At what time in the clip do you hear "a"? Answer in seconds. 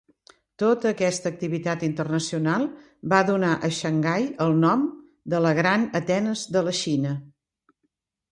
3.55-3.69